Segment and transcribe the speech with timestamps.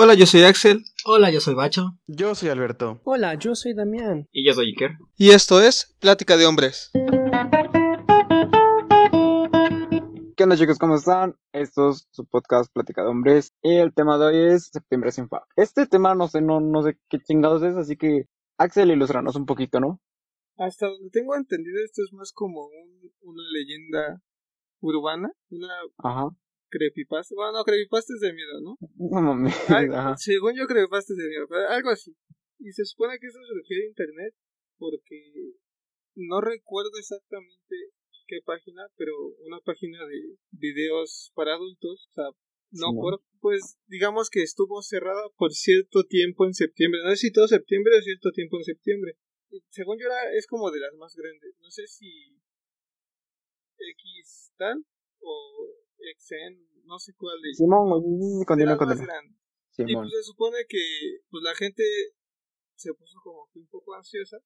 [0.00, 0.84] Hola, yo soy Axel.
[1.06, 1.98] Hola, yo soy Bacho.
[2.06, 3.00] Yo soy Alberto.
[3.02, 4.28] Hola, yo soy Damián.
[4.30, 4.92] Y yo soy Iker.
[5.16, 6.92] Y esto es Plática de Hombres.
[10.36, 10.78] ¿Qué onda chicos?
[10.78, 11.34] ¿Cómo están?
[11.52, 15.28] Esto es su podcast Plática de Hombres y el tema de hoy es Septiembre sin
[15.28, 15.42] FAP.
[15.56, 18.26] Este tema no sé, no, no sé qué chingados es, así que
[18.56, 20.00] Axel ilustranos un poquito, ¿no?
[20.58, 24.22] Hasta donde tengo entendido esto es más como un, una leyenda
[24.80, 25.74] urbana, una
[26.04, 26.28] Ajá.
[26.68, 27.34] Creepypasta.
[27.34, 28.76] Bueno, no, creepypasta es de miedo, ¿no?
[28.96, 29.54] No mames.
[30.18, 32.14] Según yo creepypasta es de miedo, pero algo así.
[32.58, 34.34] Y se supone que eso surgió de internet
[34.78, 35.54] porque
[36.14, 37.92] no recuerdo exactamente
[38.26, 39.12] qué página, pero
[39.46, 42.24] una página de videos para adultos, o sea,
[42.70, 47.32] no Sí, pues digamos que estuvo cerrada por cierto tiempo en septiembre, no sé si
[47.32, 49.16] todo septiembre o cierto tiempo en septiembre.
[49.50, 52.36] Y según yo era, es como de las más grandes, no sé si
[53.78, 54.84] X tal
[55.20, 55.77] o
[56.16, 57.88] XN, no sé cuál de Simón,
[58.46, 58.76] continúa.
[59.78, 60.82] Y pues se supone que
[61.30, 61.84] pues la gente
[62.74, 64.38] se puso como que un poco ansiosa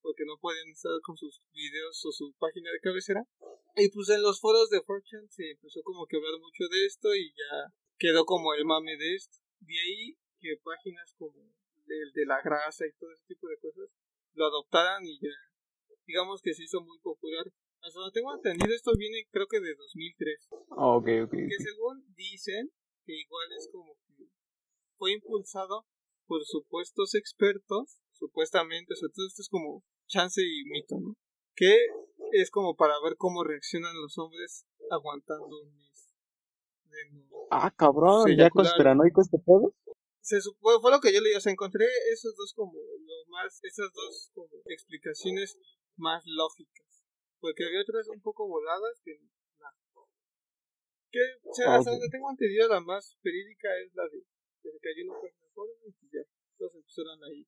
[0.00, 3.26] porque no podían estar con sus videos o su página de cabecera.
[3.74, 6.86] Y pues en los foros de Fortune se empezó como que a hablar mucho de
[6.86, 9.38] esto y ya quedó como el mame de esto.
[9.60, 11.42] De ahí que páginas como
[11.86, 13.90] el de la grasa y todo ese tipo de cosas
[14.34, 15.34] lo adoptaran y ya
[16.06, 17.44] digamos que se hizo muy popular.
[17.82, 21.30] Hasta donde tengo entendido esto viene creo que de 2003 Ah, ok, ok.
[21.32, 22.70] que según dicen
[23.04, 24.26] que igual es como que
[24.96, 25.86] fue impulsado
[26.26, 31.14] por supuestos expertos, supuestamente, o sea, todo esto es como chance y mito, ¿no?
[31.54, 31.76] Que
[32.32, 36.08] es como para ver cómo reaccionan los hombres aguantando un mes.
[36.90, 36.98] de
[37.50, 39.72] Ah, cabrón, ya conspiranoico este pedo.
[40.20, 43.60] Se supo- fue lo que yo leí, o sea, encontré esos dos como lo más,
[43.62, 45.56] esas dos como explicaciones
[45.96, 46.85] más lógicas.
[47.46, 49.22] Porque había otras un poco voladas que
[49.60, 49.78] nada.
[51.12, 54.18] Que, o sea, Ah, hasta donde tengo entendido, la más verídica es la de
[54.60, 56.22] que se cayó en una página y pues ya,
[56.58, 57.46] todos empezaron ahí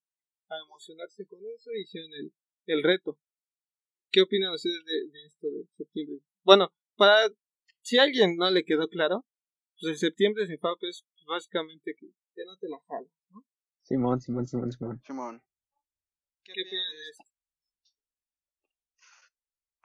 [0.51, 2.33] a emocionarse con eso y hicieron el,
[2.67, 3.19] el reto.
[4.13, 6.21] ¿Qué opinan ustedes de, de esto de septiembre?
[6.45, 7.29] Bueno, para
[7.83, 9.27] si a alguien no le quedó claro,
[9.81, 13.45] pues el septiembre sin FAP es pues, básicamente que ya no te la jalas, ¿no?
[13.83, 15.03] Simón, Simón, Simón, Simón.
[15.05, 15.43] Simón.
[16.45, 17.28] ¿Qué opinan de esto?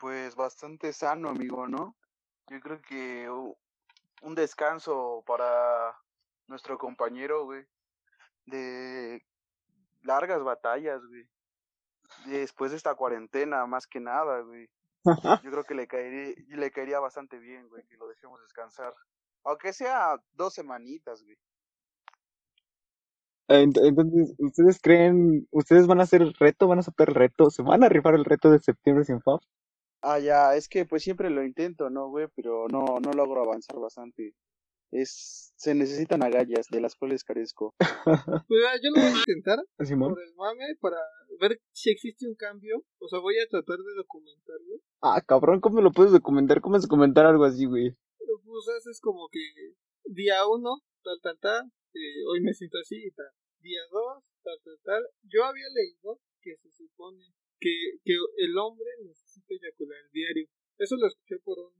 [0.04, 1.96] Pues bastante sano, amigo, ¿no?
[2.50, 3.30] Yo creo que
[4.22, 5.96] un descanso para
[6.48, 7.66] nuestro compañero, güey.
[8.46, 9.26] De
[10.02, 11.26] largas batallas, güey.
[12.26, 14.70] Después de esta cuarentena, más que nada, güey.
[15.42, 18.94] Yo creo que le caería, le caería bastante bien, güey, que lo dejemos descansar.
[19.46, 21.38] Aunque sea dos semanitas, güey.
[23.48, 27.50] Ent- Entonces, ¿ustedes creen, ustedes van a hacer el reto, van a aceptar el reto,
[27.50, 29.42] se van a rifar el reto de septiembre sin FAP?
[30.06, 32.28] Ah, ya, es que pues siempre lo intento, ¿no, güey?
[32.36, 34.36] Pero no, no logro avanzar bastante.
[34.92, 37.74] Es, se necesitan agallas de las cuales carezco.
[38.48, 40.14] Pues ah, yo lo voy a intentar Simón.
[40.14, 40.98] por el mame para
[41.40, 42.84] ver si existe un cambio.
[43.00, 44.76] O sea, voy a tratar de documentarlo.
[45.02, 46.60] Ah, cabrón, ¿cómo lo puedes documentar?
[46.60, 47.96] ¿Cómo es documentar algo así, güey?
[48.20, 49.40] Pero pues haces como que
[50.04, 53.32] día uno, tal, tal, tal, eh, hoy me siento así y tal.
[53.62, 55.04] Día dos, tal, tal, tal.
[55.24, 57.24] Yo había leído que se supone
[57.60, 57.72] que,
[58.04, 58.86] que el hombre
[59.56, 60.48] eyacular diario.
[60.78, 61.74] Eso lo escuché por un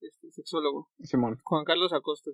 [0.00, 0.90] este, sexólogo.
[1.00, 1.38] Simón.
[1.44, 2.30] Juan Carlos Acosta,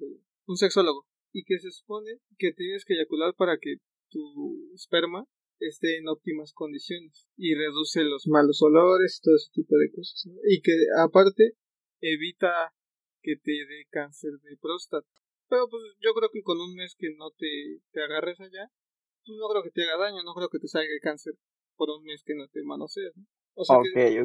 [0.47, 3.77] un sexólogo, y que se supone que tienes que eyacular para que
[4.11, 5.27] tu esperma
[5.59, 10.27] esté en óptimas condiciones y reduce los malos olores y todo ese tipo de cosas.
[10.27, 10.41] ¿no?
[10.49, 11.56] Y que aparte
[12.00, 12.75] evita
[13.23, 15.09] que te dé cáncer de próstata.
[15.49, 18.71] Pero pues yo creo que con un mes que no te, te agarres allá,
[19.25, 21.34] pues no creo que te haga daño, no creo que te salga el cáncer
[21.77, 23.17] por un mes que no te manoseas.
[23.17, 23.25] ¿no?
[23.54, 24.25] O sea, que,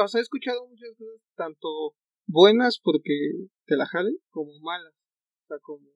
[0.00, 1.94] o sea, he escuchado muchas cosas, tanto
[2.26, 3.12] buenas porque
[3.66, 4.94] te la jalen, como malas.
[5.44, 5.88] O sea, como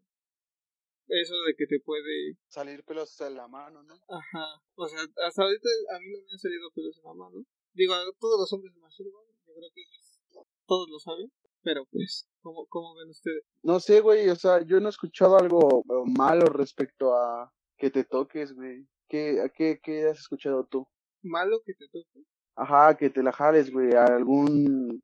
[1.08, 2.38] eso de que te puede...
[2.48, 3.94] Salir pelos en la mano, ¿no?
[4.08, 4.62] Ajá.
[4.74, 7.44] O sea, hasta ahorita a mí no me han salido pelos en la mano.
[7.74, 10.20] Digo, a todos los hombres se masturban, yo creo que eso es...
[10.66, 11.30] Todos lo saben.
[11.62, 13.44] Pero pues, ¿cómo, cómo ven ustedes?
[13.62, 17.90] No sé, güey, o sea, yo no he escuchado algo eh, malo respecto a que
[17.90, 18.88] te toques, güey.
[19.08, 20.88] ¿Qué, a qué, ¿Qué has escuchado tú?
[21.22, 22.24] ¿Malo que te toque?
[22.56, 25.02] Ajá, que te la jales, güey, a algún,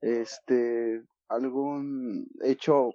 [0.00, 2.90] este, algún hecho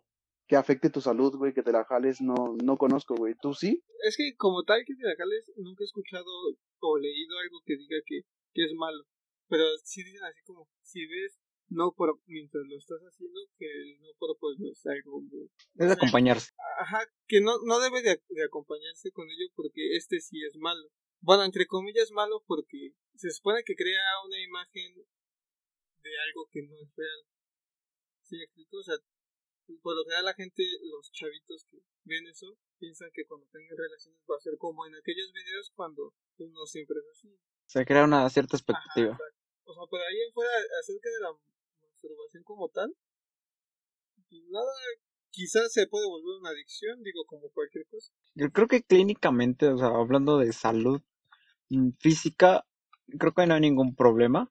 [0.48, 3.34] que afecte tu salud, güey, que te la jales, no, no conozco, güey.
[3.42, 3.84] ¿Tú sí?
[4.08, 6.26] Es que como tal que te la jales, nunca he escuchado
[6.80, 8.22] o leído algo que diga que,
[8.54, 9.04] que es malo.
[9.48, 11.40] Pero sí dicen así como, si ves
[11.70, 15.50] no por mientras lo estás haciendo, que el no por pues no es algo muy...
[15.76, 16.52] Es acompañarse.
[16.80, 20.90] Ajá, que no, no debe de, de acompañarse con ello porque este sí es malo.
[21.26, 26.78] Bueno, entre comillas malo porque se supone que crea una imagen de algo que no
[26.78, 27.22] es real.
[28.22, 28.38] ¿Sí?
[28.70, 28.94] O sea,
[29.82, 34.22] por lo general la gente, los chavitos que ven eso, piensan que cuando tengan relaciones
[34.30, 37.36] va a ser como en aquellos videos cuando pues, no siempre es así.
[37.66, 39.18] Se crea una cierta expectativa.
[39.64, 41.34] O sea, pero ahí en fuera, acerca de la
[41.82, 42.96] masturbación como tal,
[44.30, 44.72] pues nada,
[45.32, 48.14] quizás se puede volver una adicción, digo, como cualquier cosa.
[48.36, 51.02] Yo creo que clínicamente, o sea, hablando de salud
[52.00, 52.66] física,
[53.20, 54.50] creo que no hay ningún problema.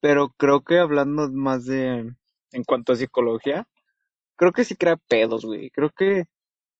[0.00, 2.14] Pero creo que hablando más de,
[2.52, 3.66] en cuanto a psicología,
[4.36, 5.70] creo que sí crea pedos, güey.
[5.70, 6.26] Creo que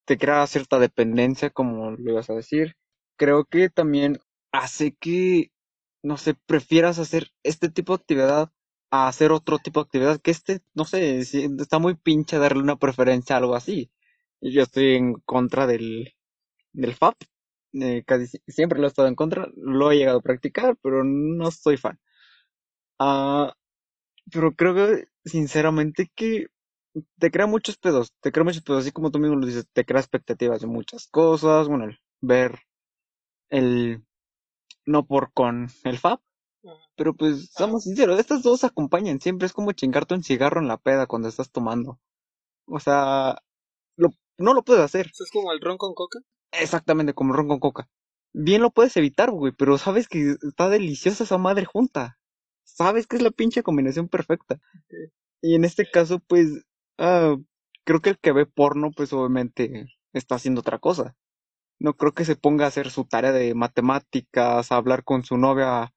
[0.07, 2.77] te crea cierta dependencia, como lo ibas a decir.
[3.17, 4.21] Creo que también
[4.53, 5.51] hace que,
[6.03, 8.51] no sé, prefieras hacer este tipo de actividad
[8.91, 12.77] a hacer otro tipo de actividad que este, no sé, está muy pinche darle una
[12.77, 13.91] preferencia a algo así.
[14.41, 16.15] Yo estoy en contra del,
[16.73, 17.17] del FAP.
[17.81, 19.49] Eh, casi si- siempre lo he estado en contra.
[19.57, 21.99] Lo he llegado a practicar, pero no soy fan.
[22.99, 23.55] Ah,
[24.33, 26.49] pero creo que, sinceramente, que
[27.19, 28.15] te crea muchos pedos.
[28.23, 31.09] Te crea muchos pedos, así como tú mismo lo dices, te crea expectativas de muchas
[31.09, 31.69] cosas.
[31.69, 32.61] Bueno, el ver
[33.51, 34.05] el
[34.87, 36.23] no por con el FAP.
[36.65, 36.77] Ajá.
[36.97, 39.47] Pero pues, seamos sinceros, estas dos acompañan siempre.
[39.47, 42.01] Es como chingarte un cigarro en la peda cuando estás tomando.
[42.67, 43.39] O sea,
[43.97, 45.09] lo, no lo puedes hacer.
[45.19, 46.21] Es como el ron con coca.
[46.61, 47.89] Exactamente, como ron con coca.
[48.33, 52.19] Bien lo puedes evitar, güey, pero sabes que está deliciosa esa madre junta.
[52.65, 54.59] Sabes que es la pinche combinación perfecta.
[55.43, 56.49] Y en este caso, pues,
[56.99, 57.37] ah,
[57.85, 61.17] creo que el que ve porno, pues obviamente está haciendo otra cosa.
[61.81, 65.39] No creo que se ponga a hacer su tarea de matemáticas, a hablar con su
[65.39, 65.93] novia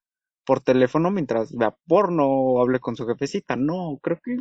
[0.46, 3.56] por teléfono mientras vea porno o hable con su jefecita.
[3.56, 4.38] No, creo que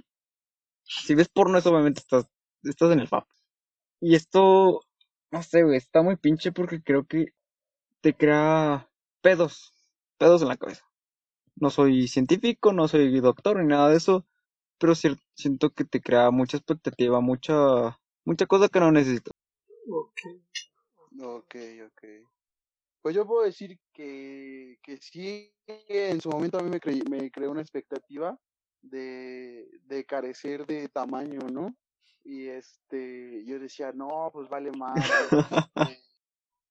[0.84, 2.26] si ves porno, eso obviamente estás,
[2.64, 3.26] estás en el FAP.
[4.02, 4.82] Y esto,
[5.32, 7.28] no sé, güey, está muy pinche porque creo que
[8.02, 8.90] te crea
[9.22, 9.74] pedos,
[10.18, 10.86] pedos en la cabeza.
[11.56, 14.26] No soy científico, no soy doctor ni nada de eso,
[14.80, 19.34] pero siento que te crea mucha expectativa, mucha, mucha cosa que no necesitas.
[19.90, 20.22] Ok.
[21.22, 21.56] Ok,
[21.88, 22.04] ok.
[23.02, 27.32] Pues yo puedo decir que, que sí, en su momento a mí me, creí- me
[27.32, 28.40] creó una expectativa
[28.82, 31.76] de, de carecer de tamaño, ¿no?
[32.24, 34.96] Y este, yo decía, no, pues vale más,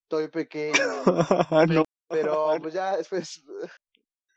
[0.03, 0.77] estoy pequeño,
[1.69, 3.43] no, pero pues ya después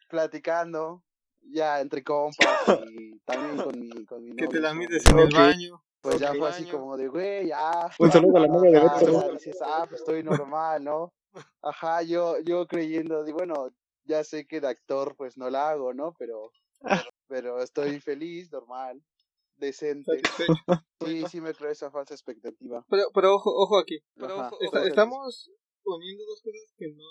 [0.08, 1.02] platicando,
[1.42, 5.26] ya entre compas y también con mi, con mi Que te la mides en el
[5.26, 5.34] Ok.
[5.34, 5.82] baño.
[6.02, 6.38] Pues ya Ok.
[6.38, 7.90] fue así como de, güey, ya.
[7.98, 9.20] Un saludo a la novia de Beto.
[9.20, 11.12] ya dices, ah, pues estoy normal, ¿no?
[11.62, 13.70] Ajá, yo, yo creyendo, di, bueno,
[14.04, 16.14] ya sé que de actor pues no la hago, ¿no?
[16.18, 16.50] Pero,
[17.28, 19.02] pero estoy feliz, normal,
[19.60, 20.10] decente.
[21.04, 22.84] Sí, sí me creo esa falsa expectativa.
[22.90, 24.00] Pero, pero ojo, ojo aquí.
[24.16, 24.86] Ajá, Está- ojo.
[24.86, 25.50] estamos
[25.82, 27.04] poniendo dos cosas que no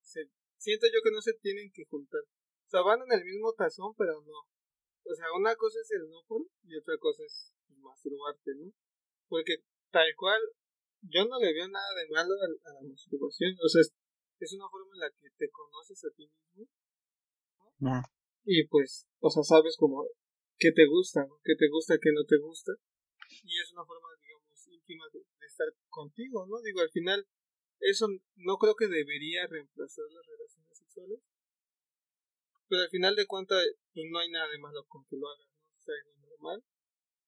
[0.00, 2.22] se siento yo que no se tienen que juntar.
[2.22, 4.38] O sea, van en el mismo tazón, pero no.
[5.04, 8.72] O sea, una cosa es el no por y otra cosa es masturbarte, ¿no?
[9.28, 9.58] Porque
[9.92, 10.40] tal cual,
[11.02, 13.54] yo no le veo nada de malo a, a la masturbación.
[13.62, 13.92] O sea, es,
[14.40, 16.66] es una forma en la que te conoces a ti mismo
[17.78, 18.02] No.
[18.44, 20.04] y pues, o sea, sabes como
[20.58, 21.40] qué te gusta, ¿no?
[21.44, 22.72] qué te gusta, qué no te gusta.
[23.42, 26.60] Y es una forma, digamos, íntima de, de estar contigo, ¿no?
[26.62, 27.26] Digo, al final,
[27.80, 31.20] eso no creo que debería reemplazar las relaciones sexuales.
[32.68, 33.62] Pero al final de cuentas,
[33.94, 35.68] pues no hay nada de malo con que lo hagas, ¿no?
[35.78, 36.64] Es algo normal.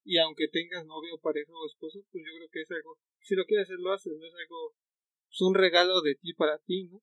[0.04, 3.44] Y aunque tengas novio, pareja o esposo, pues yo creo que es algo, si lo
[3.44, 4.74] quieres hacer, lo haces, no es algo,
[5.30, 7.02] es un regalo de ti para ti, ¿no?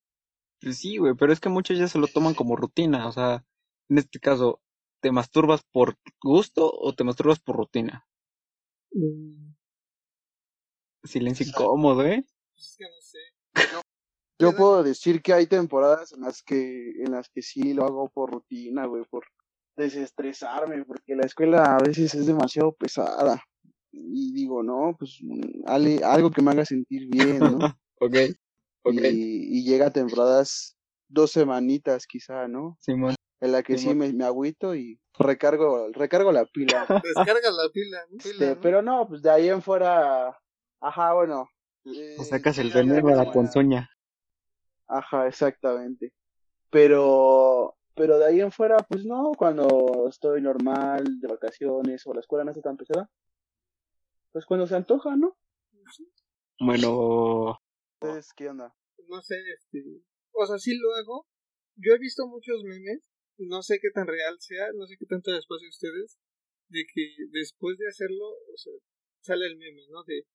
[0.61, 3.45] Pues sí, güey, pero es que muchos ya se lo toman como rutina, o sea,
[3.89, 4.61] en este caso,
[5.01, 8.07] ¿te masturbas por gusto o te masturbas por rutina?
[8.91, 9.53] Mm,
[11.03, 12.25] Silencio incómodo, ¿eh?
[12.53, 13.19] pues es que no sé.
[14.39, 18.09] Yo puedo decir que hay temporadas en las que, en las que sí lo hago
[18.09, 19.25] por rutina, güey, por
[19.77, 23.41] desestresarme, porque la escuela a veces es demasiado pesada.
[23.91, 27.57] Y digo, no, pues mm, ale- algo que me haga sentir bien, ¿no?
[28.01, 28.13] Ok,
[28.83, 30.75] ok, y, y llega temporadas,
[31.07, 32.77] dos semanitas quizá, ¿no?
[32.81, 33.15] Simón.
[33.41, 36.85] En la que sí me, me agüito y recargo, recargo la pila.
[37.03, 38.17] Descarga la pila, ¿no?
[38.17, 40.37] Este, pero no, pues de ahí en fuera,
[40.79, 41.49] ajá, bueno.
[41.85, 43.89] eh, sacas el veneno a la ponzoña.
[44.87, 46.13] Ajá, exactamente.
[46.69, 52.19] Pero, pero de ahí en fuera, pues no, cuando estoy normal, de vacaciones o la
[52.21, 53.09] escuela no está tan pesada,
[54.31, 55.37] pues cuando se antoja, ¿no?
[56.59, 57.59] Bueno,
[57.99, 58.73] Entonces, ¿qué onda?
[59.07, 59.83] no sé, este,
[60.31, 61.27] o sea, sí lo hago.
[61.75, 65.31] Yo he visto muchos memes, no sé qué tan real sea, no sé qué tanto
[65.31, 66.17] les pase a ustedes,
[66.69, 68.73] de que después de hacerlo, o sea,
[69.21, 70.03] sale el meme, ¿no?
[70.03, 70.25] De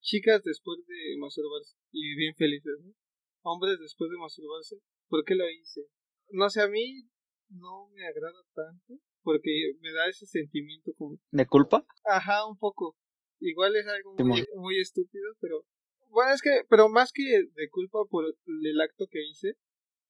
[0.00, 2.94] chicas después de masturbarse y bien felices, ¿no?
[3.42, 4.76] Hombres después de masturbarse,
[5.08, 5.82] ¿por qué lo hice?
[6.30, 7.08] No sé, a mí
[7.48, 11.84] no me agrada tanto, porque me da ese sentimiento como ¿de culpa?
[12.04, 12.96] Ajá, un poco.
[13.40, 15.64] Igual es algo muy, muy estúpido, pero
[16.08, 19.54] Bueno, es que, pero más que de culpa por el acto que hice,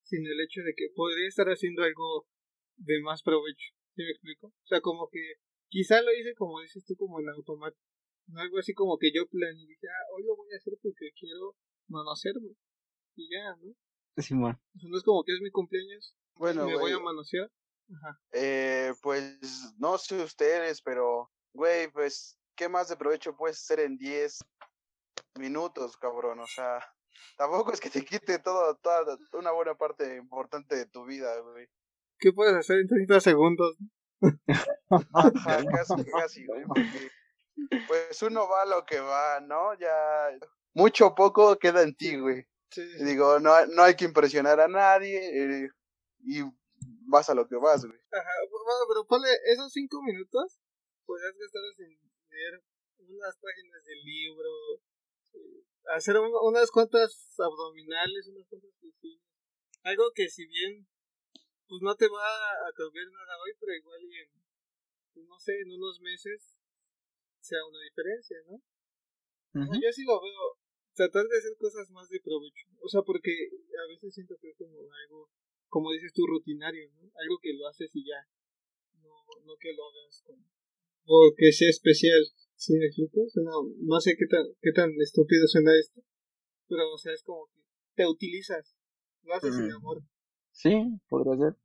[0.03, 2.27] sino el hecho de que podría estar haciendo algo
[2.83, 3.67] de más provecho.
[3.95, 4.47] ¿Sí me explico?
[4.47, 5.35] O sea, como que
[5.69, 7.81] quizá lo hice como dices tú, como en automático.
[8.27, 10.73] No algo así como que yo planeé y dije, ah, hoy lo voy a hacer
[10.81, 11.55] porque quiero
[11.87, 12.55] manosearme.
[13.15, 13.75] Y ya, ¿no?
[14.17, 14.59] Sí, man.
[14.75, 17.51] O sea, no es como que es mi cumpleaños, Bueno, me voy a manosear.
[17.93, 18.21] Ajá.
[18.31, 23.97] eh, pues no sé ustedes, pero, güey, pues, ¿qué más de provecho puedes hacer en
[23.97, 24.39] 10
[25.37, 26.39] minutos, cabrón?
[26.39, 26.79] O sea,
[27.37, 31.67] tampoco es que te quite todo, toda una buena parte importante de tu vida, güey.
[32.21, 33.75] ¿Qué puedes hacer en 30 segundos?
[35.71, 36.63] Casi, casi, güey,
[37.87, 39.73] pues uno va a lo que va, ¿no?
[39.79, 40.29] Ya,
[40.73, 42.45] mucho o poco queda en ti, güey.
[42.69, 45.17] Sí, digo, no, no hay que impresionar a nadie
[45.65, 45.69] eh,
[46.23, 46.41] y
[47.09, 47.99] vas a lo que vas, güey.
[48.11, 50.59] Ajá, bueno, pero ponle esos 5 minutos,
[51.05, 51.89] podrías gastarlos en
[52.29, 52.63] leer
[52.99, 54.49] unas páginas del libro,
[55.33, 59.21] eh, hacer un- unas cuantas abdominales, unas cuantas flexiones.
[59.83, 60.87] Algo que si bien
[61.71, 62.19] pues no te va
[62.67, 64.27] a cambiar nada hoy, pero igual y en,
[65.15, 66.59] pues, no sé, en unos meses
[67.39, 68.59] sea una diferencia, ¿no?
[69.79, 70.59] Yo sí lo veo,
[70.93, 72.67] tratar de hacer cosas más de provecho.
[72.83, 75.31] O sea, porque a veces siento que es como algo,
[75.69, 77.07] como dices tú, rutinario, ¿no?
[77.15, 78.19] Algo que lo haces y ya.
[78.99, 80.35] No, no que lo hagas con...
[81.07, 82.19] O que sea especial.
[82.55, 83.23] ¿Sí me explico?
[83.31, 86.01] Suena- no sé qué tan, qué tan estúpido suena esto.
[86.67, 87.61] Pero, o sea, es como que
[87.95, 88.75] te utilizas.
[89.23, 89.75] Lo haces sin Mm.
[89.75, 90.03] amor.
[90.51, 91.57] Sí, podría ser.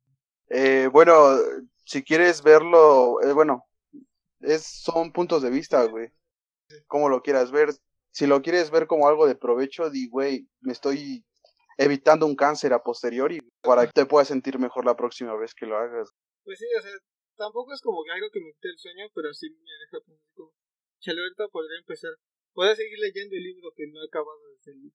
[0.49, 1.37] Eh, bueno,
[1.85, 3.65] si quieres verlo, eh, bueno,
[4.41, 6.09] es, son puntos de vista, güey.
[6.87, 7.69] Como lo quieras ver.
[8.11, 11.23] Si lo quieres ver como algo de provecho, di, güey, me estoy
[11.77, 15.67] evitando un cáncer a posteriori para que te puedas sentir mejor la próxima vez que
[15.67, 16.09] lo hagas.
[16.43, 16.91] Pues sí, o sea,
[17.35, 20.53] tampoco es como que algo que me quite el sueño, pero sí me deja como,
[20.99, 22.11] chale, ahorita podría empezar,
[22.53, 24.91] podría seguir leyendo el libro que no he acabado desde el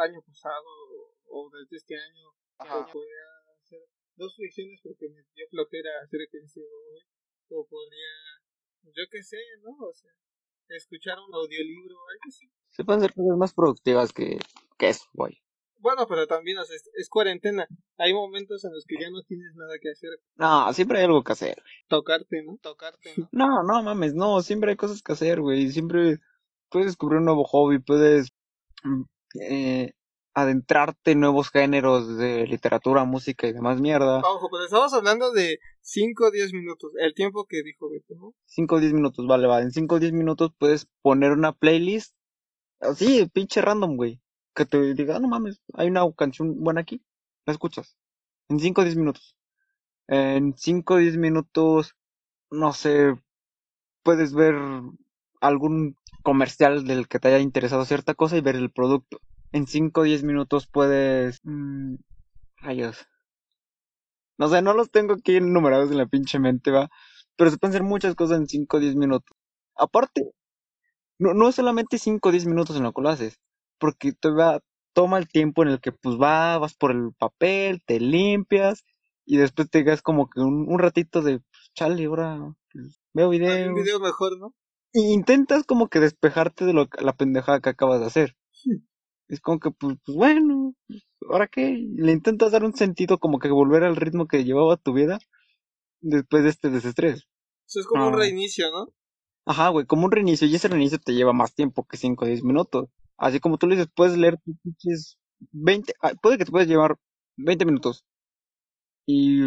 [0.00, 2.86] año pasado o, o desde este año, Ajá.
[2.90, 3.31] podría
[4.16, 7.00] dos flexiones porque me dio flojera hacer ejercicio hoy,
[7.50, 9.70] o podría, yo qué sé, ¿no?
[9.86, 10.10] O sea,
[10.68, 12.50] escuchar un audiolibro o algo así.
[12.70, 14.38] Se pueden hacer cosas más productivas que,
[14.78, 15.42] que eso, güey.
[15.82, 17.66] Bueno, pero también, o sea, es, es cuarentena.
[17.98, 20.10] Hay momentos en los que ya no tienes nada que hacer.
[20.36, 21.60] No, siempre hay algo que hacer.
[21.88, 22.56] Tocarte, ¿no?
[22.62, 23.62] Tocarte, ¿no?
[23.62, 25.72] No, no mames, no, siempre hay cosas que hacer, güey.
[25.72, 26.20] Siempre
[26.70, 28.32] puedes descubrir un nuevo hobby, puedes
[28.84, 29.02] mm,
[29.40, 29.92] eh,
[30.34, 34.20] adentrarte en nuevos géneros de literatura, música y demás mierda.
[34.20, 38.34] Ojo, pero estamos hablando de 5 o 10 minutos, el tiempo que dijo Beto, ¿no?
[38.46, 39.64] 5 o 10 minutos, vale, vale.
[39.64, 42.14] En 5 o 10 minutos puedes poner una playlist
[42.80, 44.20] así, pinche random, güey.
[44.54, 47.02] Que te diga, "Ah, no mames, hay una canción buena aquí,
[47.46, 47.96] la escuchas.
[48.48, 49.36] En 5 o 10 minutos.
[50.08, 51.94] En 5 o 10 minutos,
[52.50, 53.14] no sé,
[54.02, 54.54] puedes ver
[55.40, 59.20] algún comercial del que te haya interesado cierta cosa y ver el producto.
[59.52, 61.40] En 5 o 10 minutos puedes...
[61.44, 61.96] mm,
[62.56, 63.06] rayos.
[64.38, 66.90] No sé, no los tengo aquí enumerados en la pinche mente, va.
[67.36, 69.36] Pero se pueden hacer muchas cosas en 5 o 10 minutos.
[69.76, 70.32] Aparte,
[71.18, 73.38] no, no es solamente 5 o 10 minutos en lo que lo haces.
[73.78, 74.60] Porque te va,
[74.94, 78.84] toma el tiempo en el que pues va, vas por el papel, te limpias
[79.24, 82.38] y después te das como que un, un ratito de, pues, chale, ahora
[82.72, 83.68] pues, veo Hay videos.
[83.68, 84.54] un video mejor, ¿no?
[84.92, 88.36] Y intentas como que despejarte de lo, que- la pendejada que acabas de hacer.
[89.32, 90.74] Es como que, pues, pues, bueno,
[91.30, 91.88] ¿ahora qué?
[91.96, 95.18] Le intentas dar un sentido como que volver al ritmo que llevaba tu vida
[96.02, 97.26] después de este desestrés.
[97.66, 98.18] Eso es como un Ah.
[98.18, 98.88] reinicio, ¿no?
[99.46, 102.28] Ajá, güey, como un reinicio, y ese reinicio te lleva más tiempo que 5 o
[102.28, 102.90] 10 minutos.
[103.16, 105.18] Así como tú le dices, puedes leer tus pinches
[105.50, 106.98] 20, ah, puede que te puedas llevar
[107.38, 108.04] 20 minutos.
[109.06, 109.40] Y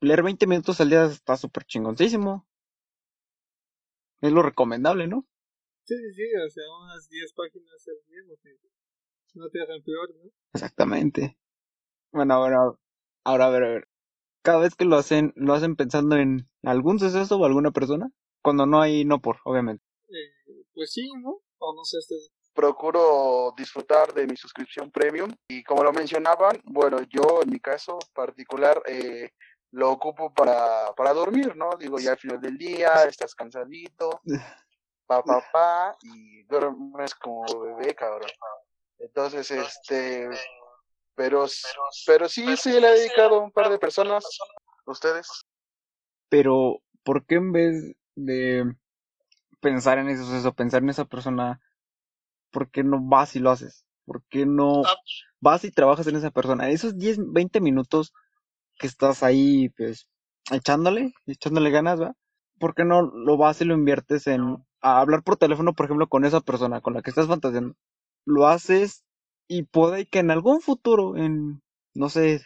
[0.00, 2.46] leer 20 minutos al día está súper chingoncísimo.
[4.20, 5.26] Es lo recomendable, ¿no?
[5.86, 8.22] Sí, sí, sí, o sea, unas 10 páginas al día
[9.34, 10.30] no te, hacen peor, ¿no?
[10.54, 11.38] Exactamente.
[12.12, 12.58] Bueno, ahora,
[13.24, 13.88] ahora a ver, a ver.
[14.42, 18.10] Cada vez que lo hacen, lo hacen pensando en algún suceso o alguna persona.
[18.42, 19.84] Cuando no hay, no por, obviamente.
[20.08, 21.40] Eh, pues sí, ¿no?
[21.58, 22.14] O no sé, este,
[22.58, 27.98] procuro disfrutar de mi suscripción premium y como lo mencionaban, bueno, yo en mi caso
[28.12, 29.30] particular eh,
[29.70, 31.70] lo ocupo para, para dormir, ¿no?
[31.78, 34.22] Digo, ya al final del día estás cansadito,
[35.06, 38.30] pa, pa, pa, y duermes como bebé, cabrón.
[38.98, 40.28] Entonces, este,
[41.14, 41.46] pero,
[42.06, 44.24] pero sí, sí le he dedicado a un par de personas,
[44.86, 45.28] ustedes.
[46.28, 48.64] Pero, ¿por qué en vez de
[49.60, 51.60] pensar en ese suceso, pensar en esa persona,
[52.50, 53.84] ¿por qué no vas y lo haces?
[54.04, 54.82] ¿Por qué no
[55.40, 56.70] vas y trabajas en esa persona?
[56.70, 58.12] Esos 10, 20 minutos
[58.78, 60.08] que estás ahí, pues,
[60.50, 62.14] echándole, echándole ganas, ¿va?
[62.58, 66.08] ¿Por qué no lo vas y lo inviertes en a hablar por teléfono, por ejemplo,
[66.08, 67.74] con esa persona con la que estás fantaseando?
[68.28, 69.04] Lo haces
[69.48, 71.62] y puede que en algún futuro, en,
[71.94, 72.42] no sé,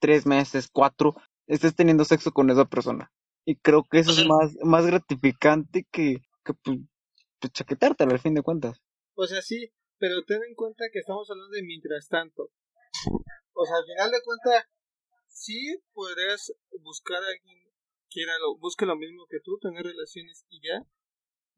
[0.00, 3.10] tres meses, cuatro, estés teniendo sexo con esa persona.
[3.44, 6.78] Y creo que eso es más, más gratificante que, que pues,
[7.40, 8.78] pues, chaquetártela al fin de cuentas.
[9.14, 12.50] O sea, sí, pero ten en cuenta que estamos hablando de mientras tanto.
[13.52, 14.64] O sea, al final de cuentas,
[15.26, 17.58] sí podrías buscar a alguien
[18.10, 20.84] que lo, busque lo mismo que tú, tener relaciones y ya,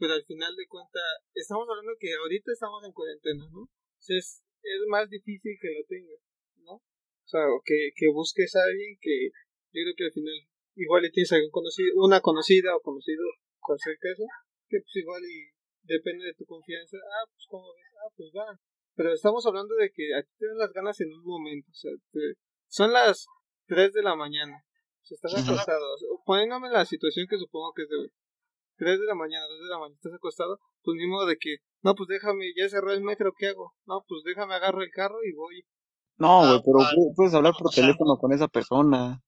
[0.01, 1.05] pero al final de cuentas,
[1.35, 3.69] estamos hablando que ahorita estamos en cuarentena, ¿no?
[3.99, 4.43] Sea, es,
[4.89, 6.21] más difícil que lo tengas,
[6.65, 6.73] ¿no?
[6.81, 9.29] O sea, que, que busques a alguien que
[9.73, 10.35] yo creo que al final
[10.75, 13.23] igual y tienes algún conocido, una conocida o conocido,
[13.61, 14.25] cualquier caso,
[14.69, 15.53] que pues igual y
[15.83, 18.59] depende de tu confianza, ah, pues como ves, ah, pues va.
[18.97, 21.93] Pero estamos hablando de que aquí tienes las ganas en un momento, o sea,
[22.69, 23.27] son las
[23.67, 25.85] 3 de la mañana, o sea, estás acostado,
[26.25, 28.11] poniéndome la situación que supongo que es de
[28.81, 31.59] 3 de la mañana, 2 de la mañana, estás acostado, pues ni modo de que,
[31.83, 33.75] no, pues déjame, ya cerró el metro, ¿qué hago?
[33.87, 35.67] No, pues déjame agarro el carro y voy.
[36.17, 39.21] No, güey, pero puedes hablar por teléfono con esa persona.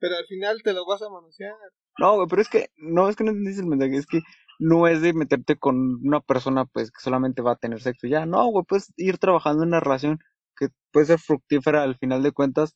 [0.00, 1.54] Pero al final te lo vas a manosear.
[1.98, 4.20] No, güey, pero es que, no, es que no entendiste el mensaje, es que
[4.58, 8.08] no es de meterte con una persona, pues, que solamente va a tener sexo.
[8.08, 10.18] Ya, no, güey, puedes ir trabajando en una relación
[10.56, 12.74] que puede ser fructífera al final de cuentas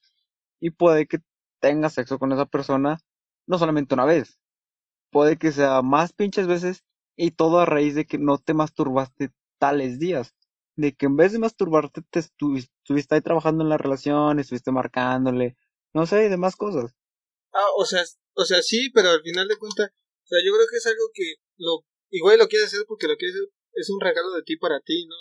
[0.60, 1.18] y puede que
[1.60, 2.98] tengas sexo con esa persona
[3.46, 4.38] no solamente una vez,
[5.10, 6.84] puede que sea más pinches veces
[7.16, 10.34] y todo a raíz de que no te masturbaste tales días.
[10.76, 15.56] De que en vez de masturbarte te estuviste ahí trabajando en la relación, estuviste marcándole,
[15.92, 16.94] no sé, y demás cosas.
[17.52, 20.66] Ah, o sea, o sea, sí, pero al final de cuentas, o sea, yo creo
[20.70, 24.00] que es algo que lo igual lo quieres hacer porque lo quieres hacer, es un
[24.00, 25.16] regalo de ti para ti, ¿no?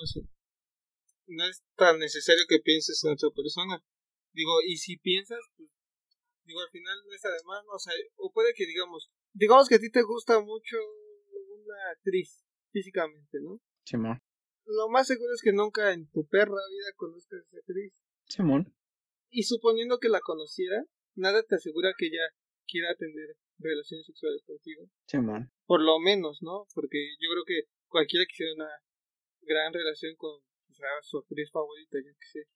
[1.27, 3.83] no es tan necesario que pienses en otra persona.
[4.33, 5.69] Digo, y si piensas, pues,
[6.45, 9.79] digo, al final no es además, o sea, o puede que digamos, digamos que a
[9.79, 10.77] ti te gusta mucho
[11.55, 13.59] una actriz físicamente, ¿no?
[13.85, 14.19] Simón.
[14.65, 17.93] Lo más seguro es que nunca en tu perra vida conozcas a esa actriz.
[18.25, 18.73] Simón.
[19.29, 20.83] Y suponiendo que la conociera,
[21.15, 22.27] nada te asegura que ella
[22.67, 24.89] quiera tener relaciones sexuales contigo.
[25.07, 25.51] Simón.
[25.65, 26.67] Por lo menos, ¿no?
[26.73, 28.69] Porque yo creo que cualquiera quisiera una
[29.41, 30.39] gran relación con
[31.01, 32.47] su actriz favorita, yo que sé.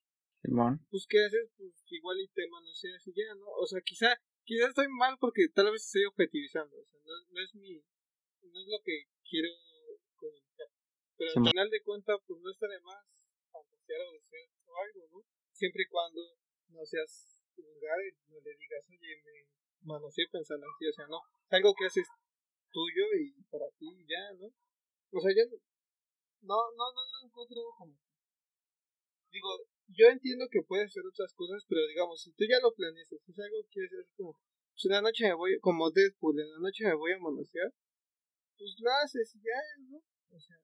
[0.44, 0.86] Simón.
[0.90, 1.52] Pues, ¿qué haces?
[1.58, 3.46] Pues igual y te manoseas y ya, ¿no?
[3.60, 6.78] O sea, quizá, quizá estoy mal porque tal vez estoy objetivizando.
[6.78, 7.82] O sea, no, es mi.
[8.42, 9.50] No es lo que quiero
[10.16, 10.68] comunicar.
[11.18, 13.06] Pero al final de cuentas, pues no está de más
[13.52, 15.26] fantasear o desear o algo, ¿no?
[15.52, 16.22] Siempre y cuando
[16.70, 19.46] no seas vulgar y no le digas, oye, me
[19.82, 21.20] manoseé pensando así, o sea, no.
[21.46, 22.08] Es algo que haces
[22.72, 24.48] tuyo y para ti ya, ¿no?
[25.12, 25.44] O sea, yo
[26.42, 27.96] no, no, no, no encuentro como.
[29.32, 29.50] Digo,
[29.96, 33.16] yo entiendo que puedes hacer otras cosas, pero digamos, si tú ya lo planeas, si
[33.16, 34.34] es algo que quieres hacer como,
[34.74, 37.74] pues en la noche me voy, como Deadpool, en la noche me voy a manosear,
[38.58, 39.98] pues lo haces y ya, ¿no?
[39.98, 40.58] O sea.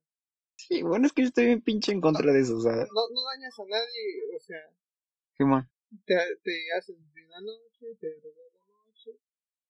[0.55, 2.71] Sí, bueno, es que yo estoy bien pinche en contra de eso, o sea.
[2.71, 4.61] No, no dañas a nadie, o sea.
[5.35, 5.67] ¿Qué más?
[6.05, 9.11] Te, te haces bien la noche, te regalas la noche.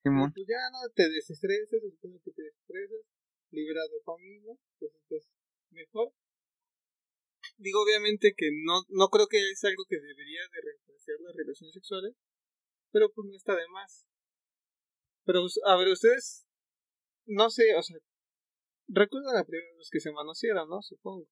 [0.03, 0.31] ¿Qué más?
[0.33, 3.01] Pues ya no te desestresas, se supone que te desestresas,
[3.51, 5.27] libera dopamina, te sientes
[5.71, 6.13] mejor
[7.57, 11.73] digo obviamente que no, no creo que es algo que debería de reemplazar las relaciones
[11.73, 12.15] sexuales,
[12.91, 14.05] pero pues no está de más.
[15.25, 16.47] Pero, a ver, ustedes,
[17.25, 17.97] no sé, o sea,
[18.87, 20.81] recuerdan la primera vez que se manosearon, ¿no?
[20.81, 21.27] Supongo.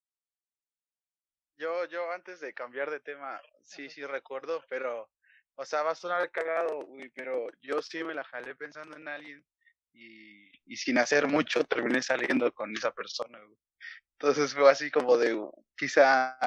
[1.57, 5.09] Yo, yo antes de cambiar de tema, sí, sí recuerdo, pero,
[5.55, 9.07] o sea, va a sonar cagado, uy, pero yo sí me la jalé pensando en
[9.07, 9.45] alguien
[9.93, 13.39] y, y sin hacer mucho terminé saliendo con esa persona,
[14.19, 15.37] Entonces fue así como de,
[15.77, 16.37] quizá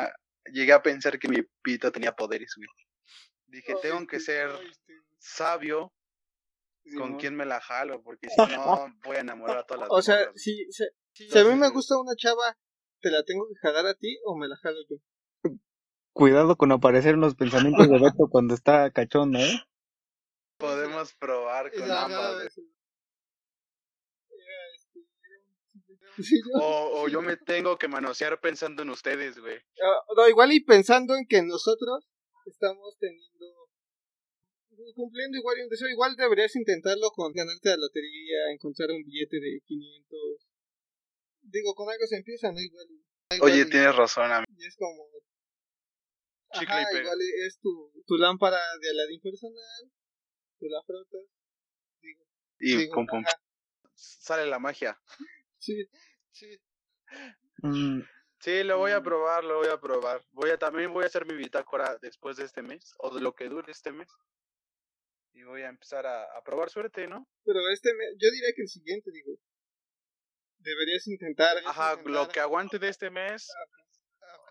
[0.52, 2.68] llegué a pensar que mi pito tenía poderes, güey.
[3.46, 4.50] Dije, tengo que ser
[5.18, 5.92] sabio
[6.96, 10.02] con quién me la jalo, porque si no voy a enamorar a todas las O
[10.02, 12.56] sea, si, si, a mí me gusta una chava,
[13.00, 14.96] ¿te la tengo que jalar a ti o me la jalo yo?
[16.12, 19.62] Cuidado con aparecer en los pensamientos de Beto cuando está cachondo, ¿eh?
[20.58, 22.58] Podemos probar con ambas.
[26.54, 29.56] O, o, yo me tengo que manosear pensando en ustedes, güey.
[29.82, 32.08] Ah, no, igual y pensando en que nosotros
[32.44, 33.68] estamos teniendo
[34.94, 39.60] cumpliendo igual un deseo, igual deberías intentarlo con ganarte la lotería, encontrar un billete de
[39.64, 40.18] 500.
[41.42, 42.60] Digo, con algo se empieza, ¿no?
[42.60, 42.86] Igual.
[43.42, 44.52] Oye, tienes razón, amigo.
[44.56, 45.08] Y es como.
[46.52, 49.92] Chicle y igual es tu, tu lámpara de Aladín personal,
[50.58, 51.28] tú la frotas.
[52.00, 52.24] Digo,
[52.58, 53.22] y pum, pum.
[53.94, 54.98] Sale la magia.
[55.58, 55.74] Sí,
[56.38, 56.60] sí.
[57.62, 58.02] Mm.
[58.40, 59.04] Sí, lo voy a mm.
[59.04, 60.24] probar, lo voy a probar.
[60.30, 63.34] Voy a también voy a hacer mi bitácora después de este mes o de lo
[63.34, 64.08] que dure este mes.
[65.32, 67.28] Y voy a empezar a, a probar suerte, ¿no?
[67.44, 69.32] Pero este mes, yo diría que el siguiente, digo.
[70.58, 71.56] Deberías intentar.
[71.66, 73.48] Ajá, lo que aguante de este mes.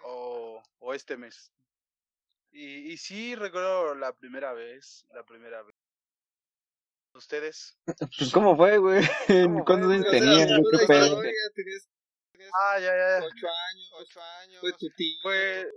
[0.03, 1.51] o, o este mes.
[2.51, 5.75] Y, y sí recuerdo la primera vez, la primera vez.
[7.17, 7.77] ¿Ustedes?
[8.17, 9.03] Pues, ¿cómo fue, güey?
[9.27, 11.89] ¿Cómo ¿Cuántos fue, años tenías?
[12.53, 13.25] Ah, ya, ya, ya.
[13.25, 14.59] ocho años, ocho años.
[14.61, 15.17] Fue tu tío.
[15.23, 15.67] Fue,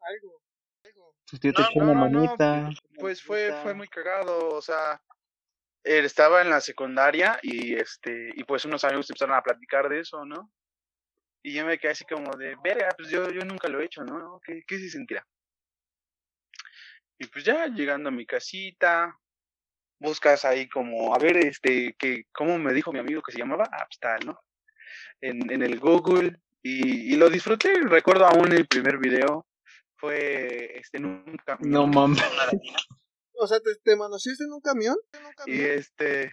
[0.00, 0.42] Algo,
[0.82, 1.14] algo.
[1.26, 2.70] Tu tío te No, echó no, una no, manita.
[2.98, 5.02] pues fue, fue muy cagado, o sea,
[5.84, 10.00] él estaba en la secundaria y este, y pues unos amigos empezaron a platicar de
[10.00, 10.50] eso, ¿no?
[11.42, 14.02] Y yo me quedé así como de, verga, pues yo, yo nunca lo he hecho,
[14.04, 14.40] ¿no?
[14.44, 15.26] ¿Qué, qué se sentirá?
[17.18, 19.14] Y pues ya llegando a mi casita,
[20.00, 23.68] buscas ahí como, a ver, este, que, ¿cómo me dijo mi amigo que se llamaba?
[23.70, 24.40] Ah, pues tal, ¿no?
[25.20, 29.46] En, en el Google, y, y lo disfruté, recuerdo aún el primer video,
[29.96, 31.70] fue, este, en un camión.
[31.70, 32.20] No mames.
[33.42, 34.96] O sea, ¿te, te manoseaste en un camión?
[35.14, 36.30] ¿En un Y este.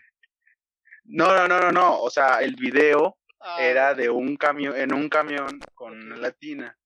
[1.05, 2.01] No, no, no, no, no.
[2.01, 6.77] O sea, el video Ah, era de un camión, en un camión con una latina.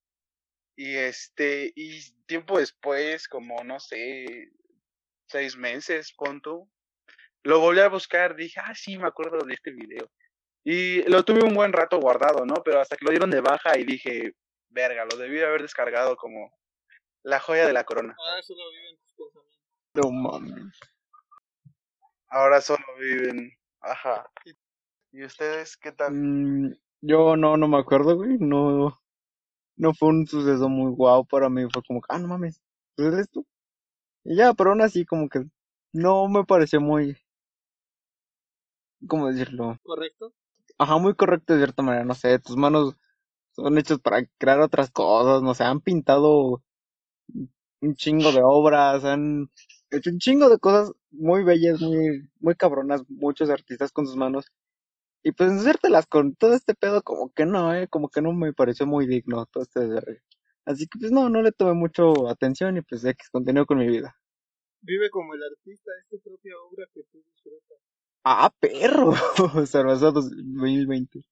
[0.76, 4.52] Y este, y tiempo después, como no sé,
[5.32, 6.68] seis meses, punto,
[7.44, 10.10] lo volví a buscar, dije, ah, sí, me acuerdo de este video.
[10.64, 12.56] Y lo tuve un buen rato guardado, ¿no?
[12.64, 14.36] Pero hasta que lo dieron de baja y dije,
[14.70, 16.54] verga, lo debí haber descargado como
[17.24, 18.16] la joya de la corona.
[18.18, 19.60] Ahora solo vive en tus pensamientos.
[19.96, 20.80] No mames.
[22.28, 24.30] Ahora solo viven, ajá.
[25.12, 26.14] ¿Y ustedes qué tal?
[26.14, 28.38] Mm, yo no, no me acuerdo, güey.
[28.40, 29.02] No,
[29.76, 31.64] no fue un suceso muy guau para mí.
[31.74, 32.62] Fue como, ah, no mames,
[32.96, 33.46] ¿pues eres tú?
[34.24, 35.46] Y ya, pero aún así, como que
[35.94, 37.16] no me pareció muy,
[39.08, 39.78] ¿cómo decirlo?
[39.84, 40.34] ¿Correcto?
[40.78, 42.06] Ajá, muy correcto de cierta manera.
[42.06, 42.96] No sé, tus manos
[43.54, 45.42] son hechas para crear otras cosas.
[45.44, 46.64] No sé, han pintado
[47.82, 49.50] un chingo de obras, han
[49.90, 54.46] hecho un chingo de cosas muy bellas, muy, muy cabronas, muchos artistas con sus manos.
[55.24, 58.54] Y pues hacértelas con todo este pedo como que no, eh, como que no me
[58.54, 60.22] pareció muy digno todo este desvergue.
[60.66, 63.88] Así que pues no, no le tomé mucho atención y pues X, continúo con mi
[63.88, 64.16] vida.
[64.82, 67.78] Vive como el artista, es tu propia obra que tú disfrutas.
[68.24, 69.12] ¡Ah, perro!
[69.66, 71.24] Cerveza 2020.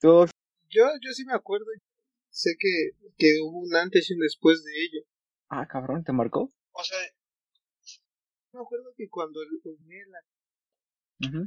[0.00, 0.26] Tú,
[0.68, 1.66] Yo, yo sí me acuerdo,
[2.30, 5.04] sé que, que hubo un antes y un después de ello.
[5.50, 6.50] ah, cabrón, ¿te marcó?
[6.72, 6.98] O sea,
[8.52, 10.20] Me acuerdo que cuando la.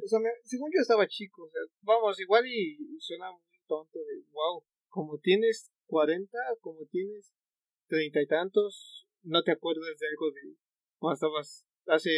[0.04, 4.00] O sea, me- según yo estaba chico, o sea, vamos, igual y suena muy tonto
[4.00, 7.34] de, wow, como tienes 40, como tienes
[7.88, 10.56] treinta y tantos, no te acuerdas de algo de
[10.98, 12.12] cuando estabas hace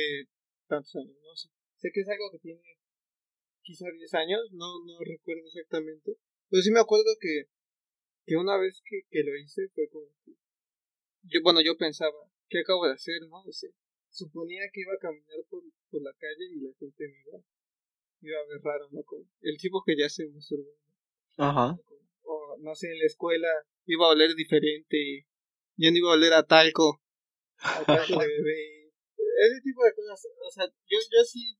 [0.67, 1.49] tantos años, no sé.
[1.75, 2.62] Sé que es algo que tiene
[3.62, 6.17] quizá 10 años, no, no recuerdo exactamente,
[6.49, 7.45] pero sí me acuerdo que,
[8.25, 10.32] que una vez que, que lo hice fue como que,
[11.23, 12.15] yo, bueno, yo pensaba,
[12.49, 13.41] ¿qué acabo de hacer, no?
[13.43, 13.69] O sea,
[14.10, 17.43] suponía que iba a caminar por, por la calle y la gente me iba,
[18.21, 19.03] iba a ver raro, ¿no?
[19.03, 20.71] Como el tipo que ya se masturbó.
[21.38, 21.77] Ajá.
[22.60, 23.48] No sé, en la escuela
[23.86, 25.26] iba a oler diferente,
[25.76, 27.02] ya no iba a oler a talco,
[27.58, 28.93] a talco de bebé,
[29.46, 31.58] ese tipo de cosas, o sea, yo, yo sí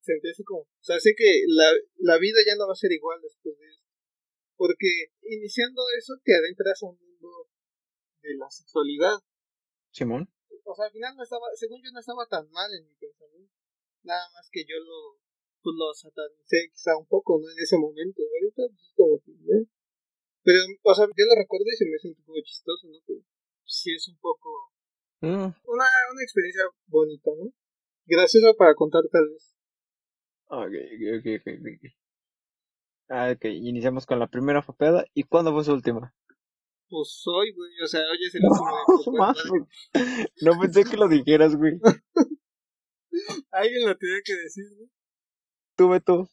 [0.00, 2.92] sentí así como, o sea, sé que la, la vida ya no va a ser
[2.92, 3.82] igual después de eso,
[4.56, 7.48] porque iniciando eso te adentras a un mundo
[8.22, 9.18] de la sexualidad,
[9.90, 10.28] Simón.
[10.64, 13.54] o sea, al final no estaba, según yo no estaba tan mal en mi pensamiento,
[14.02, 15.22] nada más que yo lo,
[15.62, 17.48] pues lo satanicé quizá un poco, ¿no?
[17.48, 19.64] En ese momento, ahorita pues es como que, ¿eh?
[20.44, 22.98] Pero, o sea, yo lo recuerdo y se me hace un poco chistoso, ¿no?
[23.06, 23.14] Que
[23.64, 24.48] sí es un poco,
[25.20, 27.52] Mm, una, una experiencia bonita, ¿no?
[28.06, 29.54] Graciosa para contar tal vez.
[30.48, 30.74] ok,
[31.18, 31.92] ok, ok, ok.
[33.08, 35.04] Ah, ok, iniciamos con la primera fapeada.
[35.14, 36.12] ¿Y cuándo fue su última?
[36.88, 39.44] Pues hoy, güey, o sea, hoy es el último de No, mames.
[40.42, 40.60] ¿no?
[40.60, 41.78] Pensé que lo dijeras, güey.
[43.52, 44.88] Alguien lo tenía que decir, ¿no?
[45.76, 46.28] Tú, Beto.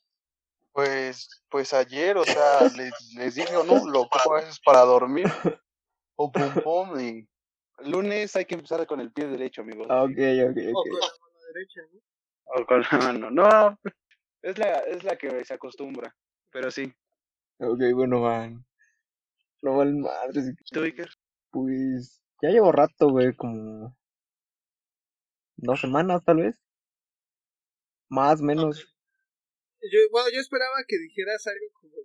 [0.80, 3.86] Pues, pues ayer, o sea, les, les dije, ¿no?
[3.90, 5.28] Lo ocupo a veces para dormir.
[6.16, 7.28] O pum pum y
[7.90, 9.88] lunes hay que empezar con el pie derecho, amigos.
[9.90, 10.90] Ah, ok, ok, O ok.
[10.90, 12.00] con la mano derecha, ¿no?
[12.46, 13.32] O con la mano.
[13.32, 13.80] No,
[14.42, 16.16] es la, es la que se acostumbra.
[16.50, 16.94] Pero sí.
[17.60, 18.66] Ok, bueno, van.
[19.62, 20.56] No vale madre.
[20.72, 21.10] ¿Tú, Iker?
[21.52, 23.98] Pues ya llevo rato, güey, como
[25.58, 26.56] dos semanas tal vez.
[28.08, 28.96] Más, menos.
[29.82, 31.96] Yo, bueno, yo esperaba que dijeras algo como,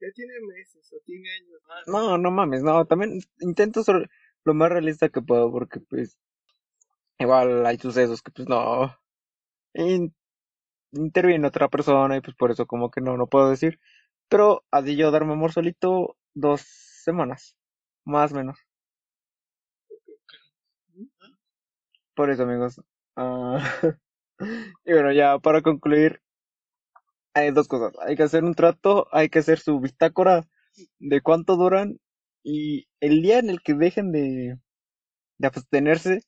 [0.00, 1.60] ya tiene meses o tiene años.
[1.86, 4.10] No, no mames, no, también intento ser
[4.44, 6.18] lo más realista que puedo porque pues
[7.18, 8.96] igual hay sucesos que pues no
[9.74, 10.14] in-
[10.92, 13.80] interviene otra persona y pues por eso como que no, no puedo decir.
[14.28, 17.56] Pero así yo darme amor solito dos semanas,
[18.04, 18.58] más o menos.
[22.14, 22.80] Por eso amigos.
[23.16, 23.58] Ah,
[24.84, 26.22] y bueno, ya para concluir,
[27.34, 27.92] hay dos cosas.
[28.06, 30.48] Hay que hacer un trato, hay que hacer su bitácora
[30.98, 31.98] de cuánto duran
[32.42, 34.56] Y el día en el que dejen de,
[35.38, 36.22] de abstenerse,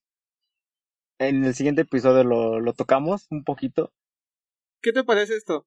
[1.18, 3.92] en el siguiente episodio lo, lo tocamos un poquito.
[4.82, 5.66] ¿Qué te parece esto?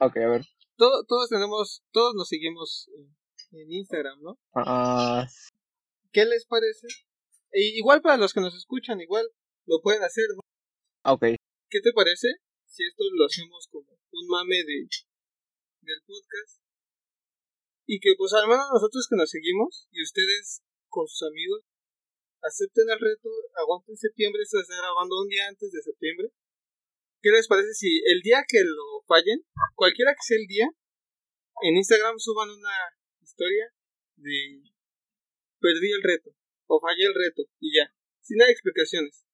[0.00, 0.42] Ok, a ver.
[0.76, 2.88] Todo- todos tenemos, todos nos seguimos
[3.52, 4.38] en, Instagram, ¿no?
[4.54, 5.26] Ah,
[6.12, 6.86] ¿Qué les parece?
[7.52, 9.26] E igual para los que nos escuchan, igual
[9.66, 11.12] lo pueden hacer, ¿no?
[11.12, 11.20] ok.
[11.68, 12.28] ¿Qué te parece
[12.70, 14.86] si esto lo hacemos como un mame de
[15.82, 16.62] del podcast?
[17.86, 21.66] Y que pues al menos nosotros que nos seguimos y ustedes con sus amigos
[22.42, 23.28] acepten el reto,
[23.58, 26.30] aguanten septiembre, esto se está grabando un día antes de septiembre.
[27.20, 30.70] ¿Qué les parece si el día que lo fallen, cualquiera que sea el día,
[31.62, 32.76] en Instagram suban una
[33.20, 33.74] historia
[34.16, 34.62] de
[35.58, 36.30] perdí el reto
[36.66, 39.26] o fallé el reto y ya, sin dar explicaciones?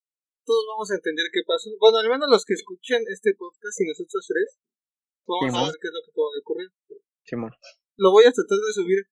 [0.47, 1.71] Todos vamos a entender qué pasó.
[1.83, 4.59] Bueno, al menos los que escuchan este podcast y nosotros tres,
[5.27, 6.71] vamos Sí, a ver qué es lo que puede ocurrir.
[7.27, 7.51] Simón.
[7.99, 9.03] Lo voy a tratar de subir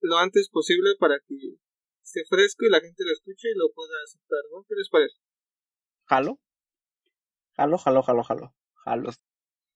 [0.00, 1.36] lo antes posible para que
[2.02, 4.64] esté fresco y la gente lo escuche y lo pueda aceptar, ¿no?
[4.66, 5.16] ¿Qué les parece?
[6.06, 6.40] ¿Jalo?
[7.54, 8.54] Jalo, jalo, jalo, jalo.
[8.84, 9.10] Jalo.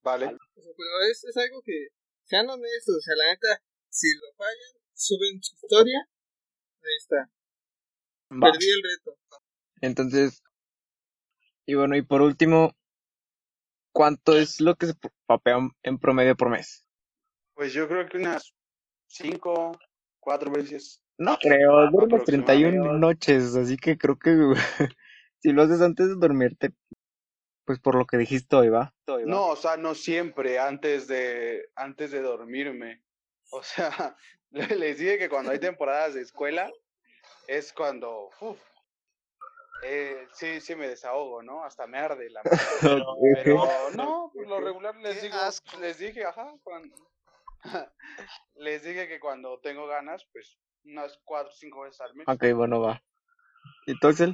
[0.02, 0.26] Vale.
[0.26, 1.88] O sea, pero es, es algo que
[2.24, 6.08] sean honestos, o sea, la neta, si lo fallan, suben su historia,
[6.80, 7.30] ahí está,
[8.30, 8.50] Va.
[8.50, 9.18] perdí el reto.
[9.80, 10.42] Entonces,
[11.66, 12.74] y bueno, y por último,
[13.94, 14.94] ¿cuánto es lo que se
[15.26, 16.84] papea en promedio por mes?
[17.54, 18.52] Pues yo creo que unas
[19.06, 19.78] cinco,
[20.20, 21.02] cuatro veces.
[21.18, 22.98] No creo, duermes 31 Aproximadamente.
[22.98, 24.30] noches, así que creo que
[25.40, 26.74] si lo haces antes de dormirte,
[27.66, 28.94] pues por lo que dijiste hoy, ¿va?
[29.06, 29.30] Hoy, ¿va?
[29.30, 33.02] No, o sea, no siempre antes de antes de dormirme.
[33.50, 34.16] O sea,
[34.50, 36.70] le- les dije que cuando hay temporadas de escuela
[37.48, 38.60] es cuando uf,
[39.82, 41.64] eh, sí, sí me desahogo, ¿no?
[41.64, 42.42] Hasta me arde la
[43.04, 43.16] mano.
[43.34, 45.36] Pero no, por lo regular les digo,
[45.80, 46.96] les dije, ajá, cuando-
[48.54, 52.26] les dije que cuando tengo ganas, pues unas cuatro o cinco veces al mes.
[52.28, 53.02] Ok, bueno, va.
[53.86, 54.30] Entonces,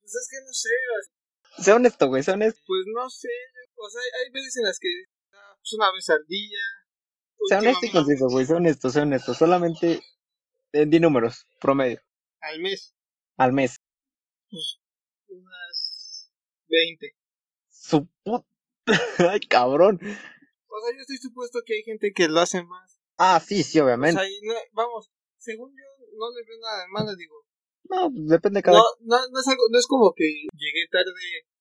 [0.00, 1.02] Pues es que no sé, o
[1.56, 2.60] sea, sé honesto, güey, sé honesto.
[2.66, 3.28] pues no sé,
[3.76, 4.88] o sea, hay, hay veces en las que
[5.32, 6.58] ah, pues una vez al día.
[7.48, 9.34] Sé honesto y conciso, güey, sé honesto, sé honesto.
[9.34, 10.00] Solamente
[10.72, 12.00] eh, di números, promedio,
[12.40, 12.94] Al mes,
[13.36, 13.76] al mes.
[15.28, 16.32] Unas
[16.68, 17.16] 20.
[17.68, 18.44] Su put...
[19.18, 19.96] Ay, cabrón.
[20.02, 23.00] O sea, yo estoy supuesto que hay gente que lo hace más.
[23.18, 24.18] Ah, sí, sí, O obviamente.
[24.20, 27.34] sea, y no- vamos, según yo, no le veo nada de malo, digo.
[27.84, 30.86] No, pues, depende de cada No, no, no es algo, no es como que llegué
[30.90, 31.12] tarde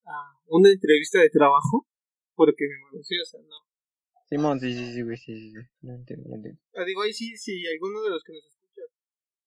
[0.05, 1.87] a una entrevista de trabajo
[2.35, 3.55] porque me manoseé, o sea, no.
[4.29, 5.67] Simón, sí, sí, sí, güey, sí, sí, sí.
[5.81, 6.61] No entiendo, no entiendo.
[6.73, 8.81] Ah, digo, ahí sí, si alguno de los que nos escucha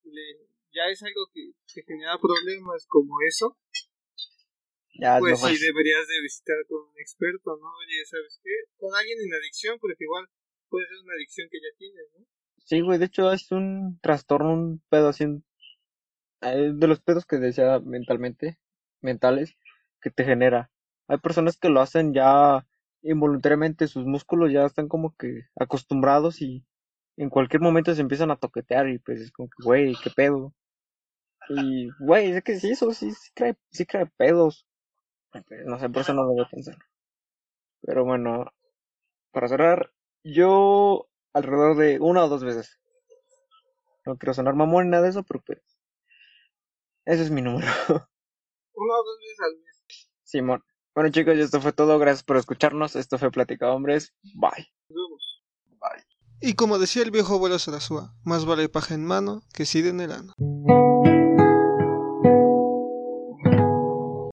[0.04, 3.56] le- ya es algo que, que genera problemas como eso,
[4.94, 7.66] Ya, pues no, sí deberías de visitar con un experto, ¿no?
[7.78, 8.50] Oye, ¿sabes qué?
[8.76, 10.28] Con alguien en adicción, porque igual
[10.68, 12.26] puede ser una adicción que ya tienes, ¿no?
[12.64, 15.24] Sí, güey, de hecho es un trastorno, un pedo así,
[16.42, 18.58] eh, de los pedos que decía mentalmente,
[19.00, 19.56] mentales,
[20.00, 20.70] que te genera.
[21.08, 22.66] Hay personas que lo hacen ya
[23.02, 26.64] involuntariamente, sus músculos ya están como que acostumbrados y
[27.16, 30.54] en cualquier momento se empiezan a toquetear y pues es como que, güey, qué pedo.
[31.48, 34.66] Y, güey, es que sí, eso sí, sí trae, sí trae pedos.
[35.66, 36.76] No sé, por eso no lo voy a pensar.
[37.82, 38.46] Pero bueno,
[39.32, 42.78] para cerrar, yo alrededor de una o dos veces.
[44.06, 45.60] No quiero sonar mamón ni nada de eso, pero pues.
[47.04, 47.66] Ese es mi número.
[48.76, 50.08] Una o dos veces al mes.
[50.22, 50.64] Simón.
[50.94, 51.98] Bueno chicos, y esto fue todo.
[51.98, 52.96] Gracias por escucharnos.
[52.96, 54.14] Esto fue Plática Hombres.
[54.34, 54.72] Bye.
[54.88, 55.34] Nos vemos.
[56.40, 60.00] Y como decía el viejo abuelo Sarasúa, más vale paja en mano que sida en
[60.00, 60.34] el ano.